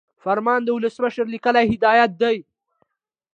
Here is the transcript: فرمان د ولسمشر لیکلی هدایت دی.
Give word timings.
فرمان 0.23 0.59
د 0.63 0.69
ولسمشر 0.77 1.25
لیکلی 1.33 1.65
هدایت 1.73 2.11
دی. 2.21 2.37